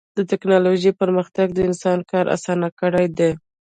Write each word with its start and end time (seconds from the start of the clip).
د 0.17 0.19
ټکنالوجۍ 0.31 0.91
پرمختګ 1.01 1.47
د 1.53 1.59
انسان 1.69 1.99
کار 2.09 2.25
اسان 2.35 2.59
کړی 2.79 3.05
دی. 3.17 3.31